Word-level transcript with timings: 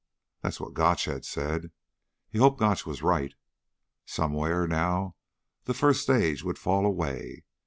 _That's 0.41 0.59
what 0.59 0.73
Gotch 0.73 1.05
had 1.05 1.25
said. 1.25 1.69
He 2.27 2.39
hoped 2.39 2.57
Gotch 2.59 2.87
was 2.87 3.03
right. 3.03 3.35
Somewhere, 4.03 4.67
now, 4.67 5.15
the 5.65 5.75
first 5.75 6.01
stage 6.01 6.43
would 6.43 6.57
fall 6.57 6.87
away. 6.87 7.43